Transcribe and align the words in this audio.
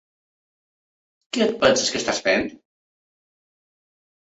Què 1.37 1.41
et 1.47 1.53
penses 1.65 1.93
que 1.97 2.03
estàs 2.03 2.23
fent? 2.29 2.51